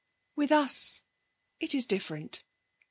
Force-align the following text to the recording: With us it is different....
With 0.35 0.51
us 0.51 1.03
it 1.59 1.75
is 1.75 1.85
different.... 1.85 2.43